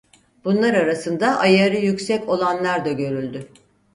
[0.45, 3.49] Bunlar arasında ayarı yüksek olanlar da görüldü.